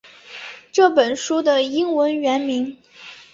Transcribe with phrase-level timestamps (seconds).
[0.71, 2.75] 这本书的英文原名